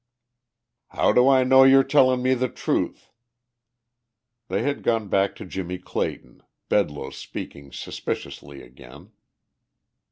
[0.87, 3.11] "How do I know you're tellin' me the truth?"
[4.47, 9.11] They had gone back to Jimmie Clayton, Bedloe speaking suspiciously again.